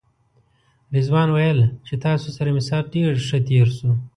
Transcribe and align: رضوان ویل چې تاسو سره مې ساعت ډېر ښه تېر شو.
رضوان 0.95 1.29
ویل 1.31 1.59
چې 1.87 1.93
تاسو 2.05 2.27
سره 2.37 2.49
مې 2.55 2.61
ساعت 2.69 2.85
ډېر 2.95 3.11
ښه 3.27 3.37
تېر 3.47 3.67
شو. 3.77 3.91